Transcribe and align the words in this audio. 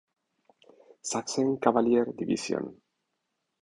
Sachsen 1.03 1.59
Kavallerie-Division". 1.59 2.75